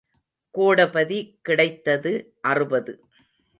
[0.55, 1.19] கோடபதி
[1.41, 2.13] கிடைத்தது
[2.41, 2.93] அறுபது.